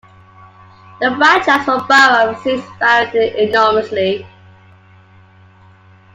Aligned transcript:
The 0.99 1.15
franchise 1.15 1.63
for 1.63 1.81
borough 1.87 2.33
seats 2.41 2.65
varied 2.79 3.35
enormously. 3.35 4.25